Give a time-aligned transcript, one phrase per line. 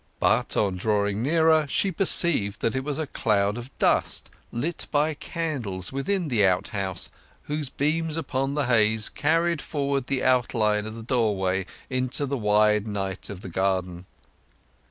[0.19, 5.13] But on drawing nearer she perceived that it was a cloud of dust, lit by
[5.13, 7.11] candles within the outhouse,
[7.43, 12.87] whose beams upon the haze carried forward the outline of the doorway into the wide
[12.87, 14.07] night of the garden.